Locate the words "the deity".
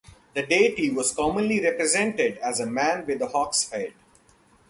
0.33-0.89